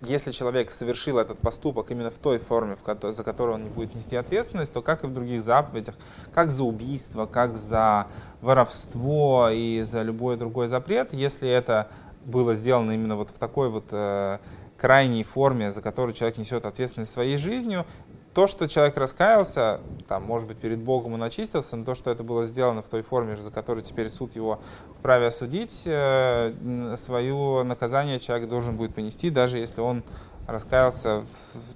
если 0.00 0.32
человек 0.32 0.70
совершил 0.70 1.18
этот 1.18 1.38
поступок 1.38 1.90
именно 1.90 2.10
в 2.10 2.18
той 2.18 2.38
форме, 2.38 2.76
за 3.02 3.24
которую 3.24 3.56
он 3.56 3.64
не 3.64 3.70
будет 3.70 3.94
нести 3.94 4.16
ответственность, 4.16 4.72
то 4.72 4.82
как 4.82 5.04
и 5.04 5.06
в 5.06 5.12
других 5.12 5.42
заповедях, 5.42 5.94
как 6.32 6.50
за 6.50 6.64
убийство, 6.64 7.26
как 7.26 7.56
за 7.56 8.06
воровство 8.40 9.48
и 9.50 9.82
за 9.82 10.02
любой 10.02 10.36
другой 10.36 10.68
запрет, 10.68 11.12
если 11.12 11.48
это 11.48 11.88
было 12.24 12.54
сделано 12.54 12.92
именно 12.92 13.16
вот 13.16 13.30
в 13.30 13.38
такой 13.38 13.68
вот 13.68 13.86
э, 13.92 14.38
крайней 14.76 15.24
форме, 15.24 15.70
за 15.70 15.82
которую 15.82 16.14
человек 16.14 16.38
несет 16.38 16.66
ответственность 16.66 17.12
своей 17.12 17.36
жизнью, 17.36 17.86
то, 18.34 18.48
что 18.48 18.68
человек 18.68 18.96
раскаялся, 18.96 19.80
там, 20.08 20.24
может 20.24 20.48
быть, 20.48 20.58
перед 20.58 20.80
Богом 20.80 21.14
он 21.14 21.22
очистился, 21.22 21.76
но 21.76 21.84
то, 21.84 21.94
что 21.94 22.10
это 22.10 22.24
было 22.24 22.46
сделано 22.46 22.82
в 22.82 22.88
той 22.88 23.02
форме, 23.02 23.36
за 23.36 23.50
которую 23.50 23.84
теперь 23.84 24.08
суд 24.10 24.34
его 24.34 24.60
вправе 24.98 25.28
осудить, 25.28 25.84
э, 25.86 26.94
свое 26.98 27.62
наказание 27.62 28.18
человек 28.18 28.48
должен 28.48 28.76
будет 28.76 28.92
понести, 28.94 29.30
даже 29.30 29.58
если 29.58 29.80
он 29.80 30.02
раскаялся 30.48 31.24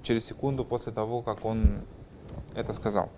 через 0.03 0.25
секунду 0.25 0.65
после 0.65 0.91
того, 0.91 1.21
как 1.21 1.45
он 1.45 1.79
это 2.55 2.73
сказал. 2.73 3.09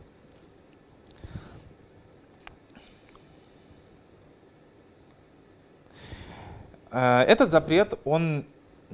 Э, 6.92 7.22
этот 7.22 7.50
запрет, 7.50 7.98
он 8.06 8.46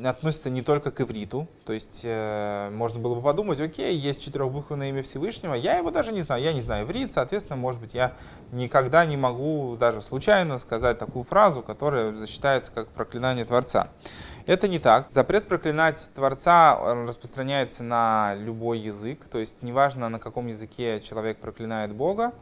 относится 0.04 0.50
не 0.50 0.62
только 0.62 0.92
к 0.92 1.02
ивриту, 1.02 1.48
то 1.66 1.74
есть 1.74 2.02
э, 2.04 2.70
можно 2.72 3.00
было 3.00 3.16
бы 3.16 3.22
подумать, 3.22 3.60
окей, 3.60 3.96
есть 3.96 4.24
четырехбуквенное 4.24 4.90
имя 4.90 5.04
Всевышнего, 5.04 5.54
я 5.54 5.78
его 5.78 5.92
даже 5.92 6.12
не 6.12 6.22
знаю, 6.22 6.44
я 6.44 6.54
не 6.54 6.62
знаю 6.62 6.86
иврит, 6.86 7.12
соответственно, 7.12 7.58
может 7.58 7.82
быть, 7.82 7.94
я 7.94 8.14
никогда 8.52 9.06
не 9.06 9.18
могу 9.18 9.76
даже 9.80 10.02
случайно 10.02 10.58
сказать 10.60 10.98
такую 10.98 11.24
фразу, 11.24 11.62
которая 11.62 12.14
засчитается 12.14 12.72
как 12.72 12.90
проклинание 12.90 13.46
Творца. 13.46 13.90
Это 14.46 14.70
не 14.70 14.80
так. 14.80 15.08
Запрет 15.10 15.48
проклинать 15.48 16.10
Творца 16.16 16.78
распространяется 17.06 17.84
на 17.84 18.34
любой 18.36 18.80
язык, 18.80 19.26
то 19.30 19.40
есть 19.40 19.62
неважно, 19.62 20.08
на 20.10 20.20
каком 20.20 20.48
языке 20.48 21.02
человек 21.02 21.38
проклинает 21.40 21.94
Бога, 21.94 22.34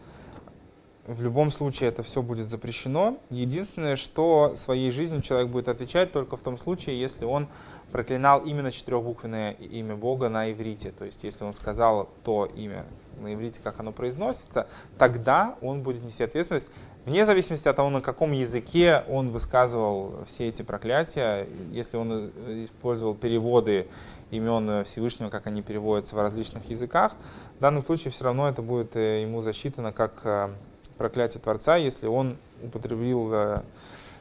в 1.08 1.22
любом 1.22 1.52
случае 1.52 1.90
это 1.90 2.04
все 2.04 2.22
будет 2.22 2.50
запрещено. 2.50 3.18
Единственное, 3.30 3.96
что 3.96 4.54
своей 4.56 4.92
жизнью 4.92 5.22
человек 5.22 5.50
будет 5.50 5.68
отвечать 5.68 6.12
только 6.12 6.36
в 6.38 6.42
том 6.42 6.58
случае, 6.58 7.00
если 7.00 7.26
он 7.26 7.48
проклинал 7.92 8.42
именно 8.42 8.72
четырехбуквенное 8.72 9.52
имя 9.52 9.96
Бога 9.96 10.30
на 10.30 10.52
иврите. 10.52 10.92
То 10.92 11.06
есть, 11.06 11.24
если 11.24 11.44
он 11.44 11.54
сказал 11.54 12.10
то 12.24 12.46
имя 12.56 12.86
на 13.22 13.34
иврите, 13.34 13.62
как 13.64 13.80
оно 13.80 13.92
произносится, 13.92 14.68
тогда 14.98 15.56
он 15.62 15.84
будет 15.84 16.04
нести 16.04 16.24
ответственность 16.24 16.70
вне 17.06 17.24
зависимости 17.24 17.68
от 17.68 17.76
того, 17.76 17.90
на 17.90 18.02
каком 18.02 18.32
языке 18.32 19.04
он 19.08 19.30
высказывал 19.30 20.24
все 20.26 20.48
эти 20.48 20.64
проклятия, 20.64 21.48
если 21.72 21.98
он 21.98 22.32
использовал 22.64 23.14
переводы 23.14 23.88
имен 24.32 24.84
Всевышнего, 24.84 25.30
как 25.30 25.48
они 25.48 25.62
переводятся 25.62 26.16
в 26.16 26.20
различных 26.20 26.70
языках, 26.70 27.14
в 27.58 27.62
данном 27.62 27.84
случае 27.84 28.12
все 28.12 28.26
равно 28.26 28.50
это 28.50 28.62
будет 28.62 28.96
э, 28.96 29.22
ему 29.22 29.42
засчитано 29.42 29.94
как 29.94 30.22
э, 30.24 30.50
проклятие 30.98 31.42
Творца, 31.42 31.76
если 31.76 32.08
он 32.08 32.38
употребил 32.64 33.30
э, 33.34 33.62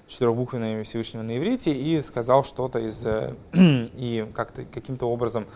четырехбуквенное 0.06 0.82
Всевышнего 0.84 1.22
на 1.22 1.36
иврите 1.36 1.72
и 1.72 2.00
сказал 2.02 2.44
что-то 2.44 2.78
из 2.78 3.06
и 3.52 4.26
как-то 4.34 4.64
каким-то 4.64 5.06
образом 5.06 5.46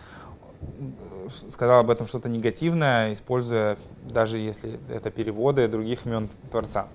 сказал 1.49 1.79
об 1.79 1.89
этом 1.89 2.07
что-то 2.07 2.27
негативное, 2.29 3.13
используя 3.13 3.77
даже 4.03 4.37
если 4.37 4.79
это 4.89 5.11
переводы 5.11 5.67
других 5.67 6.05
имен 6.05 6.29
Творца. 6.51 6.87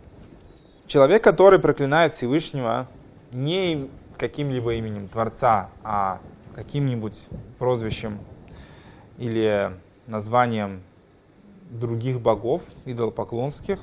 Человек, 0.86 1.24
который 1.24 1.58
проклинает 1.58 2.14
Всевышнего 2.14 2.86
не 3.32 3.88
каким-либо 4.18 4.74
именем 4.74 5.08
Творца, 5.08 5.70
а 5.82 6.20
каким-нибудь 6.54 7.26
прозвищем 7.58 8.18
или 9.18 9.72
названием 10.06 10.82
других 11.70 12.20
богов, 12.20 12.62
идолопоклонских, 12.84 13.80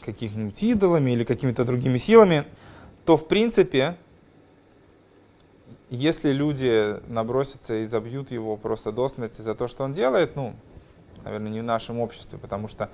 какими-нибудь 0.00 0.62
идолами 0.62 1.10
или 1.12 1.24
какими-то 1.24 1.64
другими 1.64 1.98
силами, 1.98 2.44
то 3.04 3.16
в 3.16 3.26
принципе, 3.26 3.96
если 5.90 6.30
люди 6.30 6.96
набросятся 7.08 7.78
и 7.78 7.86
забьют 7.86 8.30
его 8.30 8.56
просто 8.56 8.92
до 8.92 9.08
смерти 9.08 9.40
за 9.40 9.54
то, 9.54 9.68
что 9.68 9.84
он 9.84 9.92
делает, 9.92 10.36
ну, 10.36 10.54
наверное, 11.24 11.50
не 11.50 11.60
в 11.60 11.64
нашем 11.64 12.00
обществе, 12.00 12.38
потому 12.38 12.68
что 12.68 12.88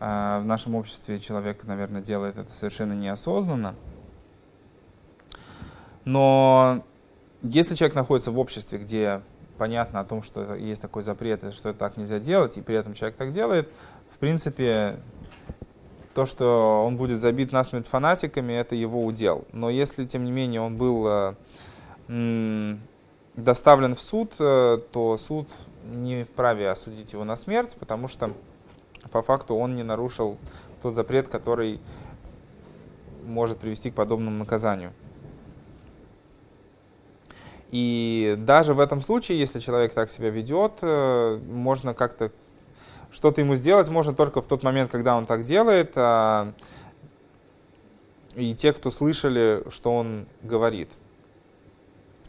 э, 0.00 0.40
в 0.42 0.44
нашем 0.44 0.74
обществе 0.74 1.18
человек, 1.18 1.64
наверное, 1.64 2.02
делает 2.02 2.38
это 2.38 2.52
совершенно 2.52 2.92
неосознанно. 2.92 3.74
Но 6.04 6.84
если 7.42 7.74
человек 7.74 7.94
находится 7.94 8.30
в 8.30 8.38
обществе, 8.38 8.78
где 8.78 9.22
понятно 9.58 10.00
о 10.00 10.04
том, 10.04 10.22
что 10.22 10.54
есть 10.54 10.80
такой 10.80 11.02
запрет, 11.02 11.44
и 11.44 11.52
что 11.52 11.74
так 11.74 11.96
нельзя 11.96 12.18
делать, 12.18 12.56
и 12.56 12.62
при 12.62 12.74
этом 12.76 12.94
человек 12.94 13.16
так 13.16 13.32
делает, 13.32 13.68
в 14.12 14.18
принципе, 14.18 14.96
то, 16.20 16.26
что 16.26 16.84
он 16.86 16.98
будет 16.98 17.18
забит 17.18 17.50
насмерть 17.50 17.86
фанатиками, 17.86 18.52
это 18.52 18.74
его 18.74 19.06
удел. 19.06 19.46
Но 19.52 19.70
если, 19.70 20.04
тем 20.04 20.26
не 20.26 20.30
менее, 20.30 20.60
он 20.60 20.76
был 20.76 21.06
э, 21.08 22.76
доставлен 23.36 23.94
в 23.94 24.02
суд, 24.02 24.34
э, 24.38 24.80
то 24.92 25.16
суд 25.16 25.48
не 25.90 26.24
вправе 26.24 26.68
осудить 26.68 27.14
его 27.14 27.24
на 27.24 27.36
смерть, 27.36 27.74
потому 27.80 28.06
что 28.06 28.32
по 29.10 29.22
факту 29.22 29.54
он 29.54 29.74
не 29.76 29.82
нарушил 29.82 30.36
тот 30.82 30.94
запрет, 30.94 31.28
который 31.28 31.80
может 33.24 33.56
привести 33.56 33.90
к 33.90 33.94
подобному 33.94 34.36
наказанию. 34.36 34.92
И 37.70 38.34
даже 38.36 38.74
в 38.74 38.80
этом 38.80 39.00
случае, 39.00 39.38
если 39.38 39.58
человек 39.58 39.94
так 39.94 40.10
себя 40.10 40.28
ведет, 40.28 40.72
э, 40.82 41.40
можно 41.48 41.94
как-то 41.94 42.30
что-то 43.12 43.40
ему 43.40 43.54
сделать 43.56 43.88
можно 43.88 44.14
только 44.14 44.42
в 44.42 44.46
тот 44.46 44.62
момент, 44.62 44.90
когда 44.90 45.16
он 45.16 45.26
так 45.26 45.44
делает. 45.44 45.92
А, 45.96 46.52
и 48.34 48.54
те, 48.54 48.72
кто 48.72 48.90
слышали, 48.90 49.64
что 49.70 49.94
он 49.94 50.26
говорит. 50.42 50.90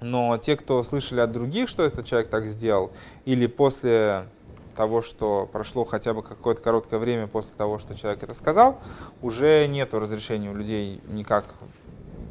Но 0.01 0.37
те, 0.39 0.57
кто 0.57 0.81
слышали 0.81 1.19
от 1.19 1.31
других, 1.31 1.69
что 1.69 1.83
этот 1.83 2.05
человек 2.05 2.29
так 2.29 2.47
сделал, 2.47 2.91
или 3.25 3.45
после 3.45 4.25
того, 4.75 5.01
что 5.03 5.47
прошло 5.51 5.83
хотя 5.83 6.13
бы 6.13 6.23
какое-то 6.23 6.61
короткое 6.61 6.99
время 6.99 7.27
после 7.27 7.53
того, 7.55 7.77
что 7.77 7.93
человек 7.93 8.23
это 8.23 8.33
сказал, 8.33 8.79
уже 9.21 9.67
нет 9.67 9.93
разрешения 9.93 10.49
у 10.49 10.55
людей 10.55 11.01
никак, 11.07 11.45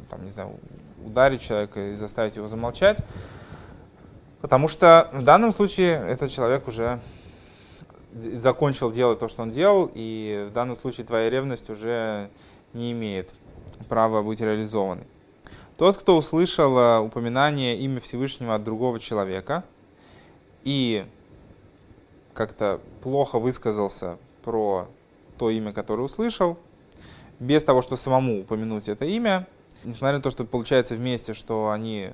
там, 0.09 0.23
не 0.23 0.29
знаю, 0.29 0.59
ударить 1.05 1.41
человека 1.41 1.91
и 1.91 1.93
заставить 1.93 2.35
его 2.35 2.47
замолчать. 2.47 2.97
Потому 4.41 4.67
что 4.67 5.09
в 5.13 5.23
данном 5.23 5.51
случае 5.51 5.91
этот 6.07 6.31
человек 6.31 6.67
уже 6.67 6.99
закончил 8.13 8.91
делать 8.91 9.19
то, 9.19 9.27
что 9.27 9.43
он 9.43 9.51
делал, 9.51 9.89
и 9.93 10.47
в 10.49 10.53
данном 10.53 10.75
случае 10.75 11.05
твоя 11.05 11.29
ревность 11.29 11.69
уже 11.69 12.29
не 12.73 12.91
имеет 12.91 13.33
права 13.89 14.21
быть 14.21 14.41
реализованной. 14.41 15.05
Тот, 15.77 15.97
кто 15.97 16.15
услышал 16.17 16.77
э, 16.77 16.99
упоминание 16.99 17.77
имя 17.77 17.99
Всевышнего 17.99 18.53
от 18.55 18.63
другого 18.63 18.99
человека 18.99 19.63
и 20.63 21.05
как-то 22.33 22.79
плохо 23.01 23.39
высказался 23.39 24.17
про 24.43 24.87
то 25.37 25.49
имя, 25.49 25.73
которое 25.73 26.03
услышал, 26.03 26.57
без 27.39 27.63
того, 27.63 27.81
что 27.81 27.95
самому 27.95 28.41
упомянуть 28.41 28.87
это 28.87 29.05
имя, 29.05 29.47
несмотря 29.83 30.17
на 30.17 30.21
то, 30.21 30.29
что 30.29 30.45
получается 30.45 30.95
вместе, 30.95 31.33
что 31.33 31.71
они 31.71 32.11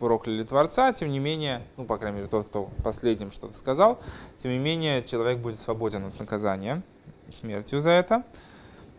прокляли 0.00 0.42
Творца, 0.42 0.92
тем 0.92 1.12
не 1.12 1.18
менее, 1.20 1.62
ну, 1.76 1.84
по 1.84 1.98
крайней 1.98 2.16
мере, 2.16 2.28
тот, 2.28 2.48
кто 2.48 2.70
последним 2.82 3.30
что-то 3.30 3.56
сказал, 3.56 4.00
тем 4.38 4.50
не 4.50 4.58
менее, 4.58 5.04
человек 5.04 5.38
будет 5.38 5.60
свободен 5.60 6.06
от 6.06 6.18
наказания 6.18 6.82
смертью 7.30 7.80
за 7.80 7.90
это. 7.90 8.24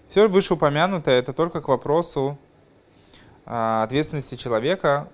Все 0.09 0.29
вышеупомянутое 0.29 1.19
это 1.19 1.33
только 1.33 1.59
к 1.59 1.67
вопросу 1.67 2.37
а, 3.45 3.83
ответственности 3.83 4.35
человека 4.35 5.09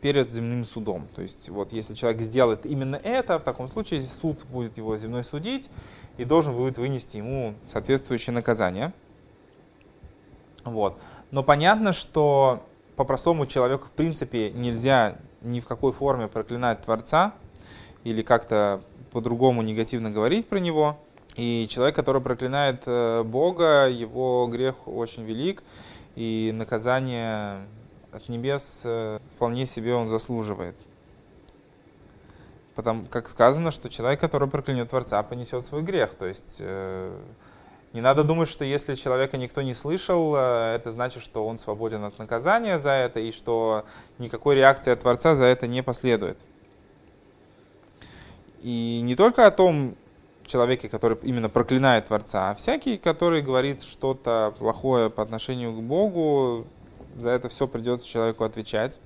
перед 0.00 0.32
земным 0.32 0.64
судом. 0.64 1.06
То 1.14 1.22
есть 1.22 1.48
вот 1.50 1.72
если 1.72 1.94
человек 1.94 2.22
сделает 2.22 2.64
именно 2.64 2.96
это, 2.96 3.38
в 3.38 3.44
таком 3.44 3.68
случае 3.68 4.02
суд 4.02 4.42
будет 4.46 4.78
его 4.78 4.96
земной 4.96 5.22
судить 5.22 5.68
и 6.16 6.24
должен 6.24 6.56
будет 6.56 6.78
вынести 6.78 7.18
ему 7.18 7.54
соответствующее 7.68 8.32
наказание. 8.32 8.92
Вот. 10.64 10.98
Но 11.30 11.42
понятно, 11.42 11.92
что 11.92 12.64
по-простому 12.96 13.46
человеку 13.46 13.86
в 13.86 13.90
принципе 13.92 14.50
нельзя 14.50 15.16
ни 15.40 15.60
в 15.60 15.66
какой 15.66 15.92
форме 15.92 16.28
проклинать 16.28 16.82
Творца 16.82 17.32
или 18.04 18.22
как-то 18.22 18.82
по-другому 19.10 19.62
негативно 19.62 20.10
говорить 20.10 20.48
про 20.48 20.58
него. 20.58 20.98
И 21.36 21.66
человек, 21.70 21.96
который 21.96 22.20
проклинает 22.20 22.82
э, 22.86 23.22
Бога, 23.22 23.88
его 23.88 24.46
грех 24.48 24.86
очень 24.86 25.24
велик, 25.24 25.62
и 26.14 26.52
наказание 26.54 27.66
от 28.12 28.28
небес 28.28 28.82
э, 28.84 29.18
вполне 29.34 29.66
себе 29.66 29.94
он 29.94 30.08
заслуживает. 30.08 30.76
Потому 32.74 33.06
как 33.06 33.28
сказано, 33.28 33.70
что 33.70 33.88
человек, 33.88 34.20
который 34.20 34.48
проклянет 34.48 34.90
Творца, 34.90 35.22
понесет 35.22 35.64
свой 35.64 35.82
грех. 35.82 36.10
То 36.14 36.26
есть 36.26 36.56
э, 36.58 37.14
не 37.92 38.00
надо 38.00 38.24
думать, 38.24 38.48
что 38.48 38.64
если 38.64 38.94
человека 38.94 39.36
никто 39.36 39.60
не 39.60 39.74
слышал, 39.74 40.34
э, 40.34 40.76
это 40.76 40.92
значит, 40.92 41.22
что 41.22 41.46
он 41.46 41.58
свободен 41.58 42.04
от 42.04 42.18
наказания 42.18 42.78
за 42.78 42.90
это 42.90 43.20
и 43.20 43.32
что 43.32 43.84
никакой 44.18 44.56
реакции 44.56 44.92
от 44.92 45.00
Творца 45.00 45.34
за 45.34 45.44
это 45.44 45.66
не 45.66 45.82
последует. 45.82 46.38
И 48.62 49.00
не 49.02 49.14
только 49.14 49.46
о 49.46 49.50
том 49.50 49.94
человеке, 50.46 50.88
который 50.88 51.18
именно 51.22 51.50
проклинает 51.50 52.06
Творца, 52.06 52.50
а 52.50 52.54
всякий, 52.54 52.96
который 52.96 53.42
говорит 53.42 53.82
что-то 53.82 54.54
плохое 54.58 55.10
по 55.10 55.22
отношению 55.22 55.72
к 55.72 55.82
Богу, 55.82 56.66
за 57.16 57.30
это 57.30 57.50
все 57.50 57.66
придется 57.66 58.08
человеку 58.08 58.44
отвечать. 58.44 58.98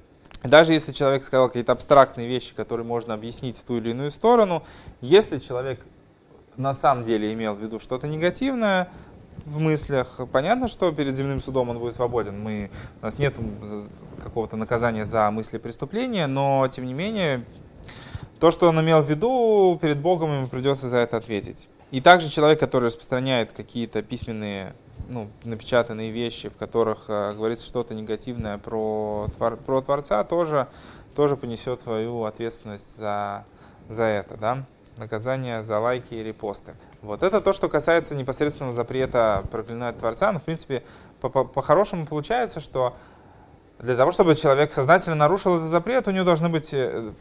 Даже 0.45 0.73
если 0.73 0.93
человек 0.93 1.25
сказал 1.25 1.49
какие-то 1.49 1.73
абстрактные 1.73 2.29
вещи, 2.29 2.55
которые 2.55 2.87
можно 2.87 3.15
объяснить 3.15 3.57
в 3.57 3.63
ту 3.63 3.79
или 3.79 3.91
иную 3.91 4.13
сторону, 4.13 4.63
если 5.01 5.39
человек 5.39 5.81
на 6.57 6.75
самом 6.75 7.05
деле 7.05 7.33
имел 7.33 7.55
в 7.55 7.61
виду 7.61 7.79
что-то 7.79 8.09
негативное 8.09 8.89
в 9.45 9.61
мыслях, 9.61 10.21
понятно, 10.33 10.67
что 10.69 10.91
перед 10.93 11.15
земным 11.15 11.41
судом 11.41 11.69
он 11.69 11.79
будет 11.79 11.95
свободен. 11.95 12.41
Мы, 12.41 12.71
у 13.01 13.05
нас 13.05 13.19
нет 13.19 13.35
какого-то 14.23 14.57
наказания 14.57 15.05
за 15.05 15.31
мысли 15.31 15.59
преступления, 15.59 16.27
но 16.27 16.67
тем 16.69 16.87
не 16.87 16.95
менее 16.95 17.45
то, 18.41 18.51
что 18.51 18.69
он 18.69 18.81
имел 18.81 19.03
в 19.03 19.09
виду, 19.09 19.79
перед 19.81 19.99
Богом 19.99 20.33
ему 20.33 20.49
придется 20.49 20.89
за 20.89 20.99
это 20.99 21.17
ответить. 21.17 21.69
И 21.91 22.01
также 22.01 22.29
человек, 22.29 22.59
который 22.59 22.87
распространяет 22.87 23.53
какие-то 23.53 24.03
письменные, 24.03 24.75
ну, 25.09 25.29
напечатанные 25.45 26.11
вещи, 26.11 26.49
в 26.49 26.57
которых 26.57 27.05
э, 27.09 27.33
говорится 27.35 27.65
что-то 27.67 27.95
негативное 27.95 28.59
про, 28.59 29.29
про 29.39 29.81
Творца, 29.81 30.25
тоже, 30.25 30.67
тоже 31.15 31.37
понесет 31.37 31.83
свою 31.83 32.25
ответственность 32.25 32.97
за, 32.97 33.45
за 33.89 34.03
это. 34.03 34.37
Да? 34.37 34.65
Наказание 34.97 35.63
за 35.63 35.79
лайки 35.79 36.15
и 36.15 36.23
репосты. 36.23 36.75
Вот 37.03 37.23
это 37.23 37.41
то, 37.41 37.53
что 37.53 37.69
касается 37.69 38.15
непосредственного 38.15 38.75
запрета 38.75 39.45
проклинать 39.51 39.99
Творца. 39.99 40.33
Но, 40.33 40.39
в 40.39 40.43
принципе, 40.43 40.83
по-хорошему 41.21 42.03
по, 42.03 42.07
по 42.07 42.11
получается, 42.11 42.61
что 42.61 42.95
для 43.79 43.95
того, 43.95 44.11
чтобы 44.11 44.35
человек 44.35 44.73
сознательно 44.73 45.17
нарушил 45.17 45.57
этот 45.57 45.69
запрет, 45.69 46.09
у 46.09 46.11
него 46.11 46.25
должны 46.25 46.49
быть, 46.49 46.73
э, 46.73 47.13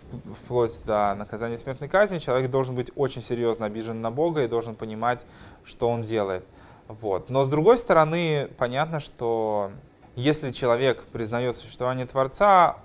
вплоть 0.44 0.80
до 0.86 1.14
наказания 1.16 1.58
смертной 1.58 1.90
казни, 1.90 2.20
человек 2.20 2.50
должен 2.50 2.76
быть 2.76 2.92
очень 2.96 3.22
серьезно 3.22 3.66
обижен 3.66 4.02
на 4.02 4.10
Бога 4.10 4.44
и 4.44 4.48
должен 4.48 4.76
понимать, 4.76 5.26
что 5.66 5.90
он 5.90 6.04
делает. 6.04 6.46
Вот. 6.88 7.30
Но 7.30 7.44
с 7.44 7.50
другой 7.50 7.78
стороны, 7.78 8.48
понятно, 8.58 9.02
что 9.02 9.72
если 10.16 10.52
человек 10.52 11.04
признает 11.12 11.58
существование 11.58 12.06
Творца, 12.06 12.78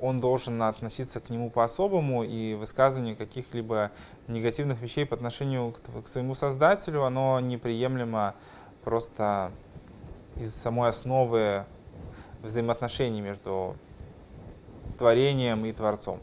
он 0.00 0.20
должен 0.20 0.62
относиться 0.62 1.20
к 1.20 1.30
нему 1.30 1.50
по-особому, 1.50 2.24
и 2.24 2.54
высказывание 2.54 3.14
каких-либо 3.14 3.90
негативных 4.28 4.80
вещей 4.80 5.04
по 5.04 5.14
отношению 5.14 5.72
к, 5.72 6.04
к 6.04 6.08
своему 6.08 6.34
создателю, 6.34 7.04
оно 7.04 7.40
неприемлемо 7.40 8.34
просто 8.82 9.52
из 10.36 10.54
самой 10.54 10.88
основы 10.88 11.64
взаимоотношений 12.42 13.20
между 13.20 13.76
творением 14.98 15.64
и 15.66 15.72
Творцом. 15.72 16.20